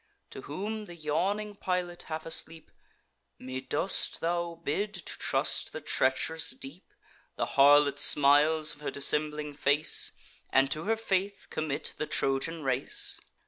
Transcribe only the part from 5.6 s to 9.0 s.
the treach'rous deep, The harlot smiles of her